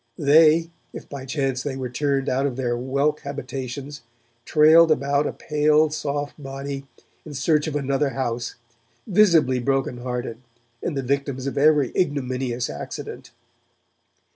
They, 0.17 0.71
if 0.93 1.07
by 1.07 1.25
chance 1.27 1.61
they 1.61 1.75
were 1.75 1.87
turned 1.87 2.27
out 2.27 2.47
of 2.47 2.55
their 2.55 2.75
whelk 2.75 3.19
habitations, 3.19 4.01
trailed 4.45 4.89
about 4.89 5.27
a 5.27 5.31
pale 5.31 5.91
soft 5.91 6.33
body 6.41 6.87
in 7.23 7.35
search 7.35 7.67
of 7.67 7.75
another 7.75 8.09
house, 8.09 8.55
visibly 9.05 9.59
broken 9.59 9.97
hearted 9.99 10.39
and 10.81 10.97
the 10.97 11.03
victims 11.03 11.45
of 11.45 11.55
every 11.55 11.91
ignominious 11.95 12.67
accident. 12.67 13.29